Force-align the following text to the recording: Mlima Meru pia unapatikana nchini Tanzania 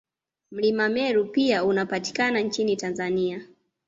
Mlima 0.51 0.89
Meru 0.89 1.25
pia 1.25 1.63
unapatikana 1.65 2.39
nchini 2.39 2.75
Tanzania 2.75 3.41